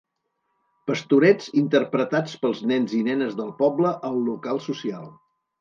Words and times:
Pastorets 0.91 1.51
interpretats 1.61 2.35
pels 2.45 2.63
nens 2.73 2.97
i 3.01 3.05
nenes 3.11 3.39
del 3.43 3.55
poble 3.63 3.95
al 4.11 4.21
local 4.31 4.67
social. 4.71 5.09